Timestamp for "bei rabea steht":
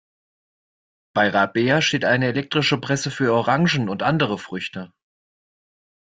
1.13-2.05